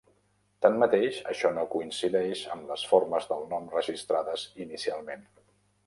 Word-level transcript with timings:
Tanmateix, 0.65 1.19
això 1.33 1.51
no 1.59 1.67
coincideix 1.75 2.43
amb 2.55 2.73
les 2.73 2.87
formes 2.95 3.31
del 3.35 3.47
nom 3.55 3.71
registrades 3.79 4.49
inicialment. 4.67 5.29